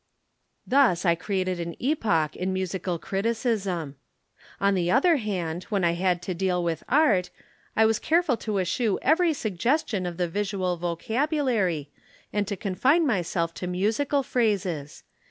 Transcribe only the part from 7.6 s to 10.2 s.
I was careful to eschew every suggestion of